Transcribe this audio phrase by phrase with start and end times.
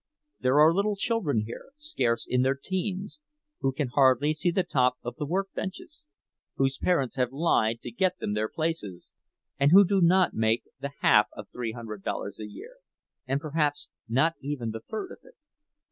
[0.39, 3.19] There are little children here, scarce in their teens,
[3.59, 8.17] who can hardly see the top of the work benches—whose parents have lied to get
[8.17, 12.77] them their places—and who do not make the half of three hundred dollars a year,
[13.27, 15.35] and perhaps not even the third of it.